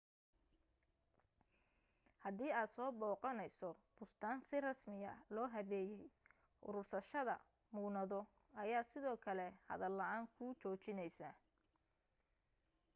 [2.23, 6.07] hadii aad soo booqanayso bustaan si rasmiya loo habeeyay
[6.67, 7.35] uruursashada
[7.73, 8.19] muunado
[8.63, 11.29] ayaa sidoo kale hadal la'aan ku joojinaysa